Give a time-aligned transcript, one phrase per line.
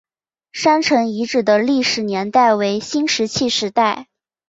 [0.51, 4.07] 山城遗址的历史年代为新石器时代。